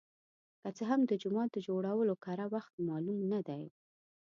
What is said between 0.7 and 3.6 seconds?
څه هم د جومات د جوړولو کره وخت معلوم نه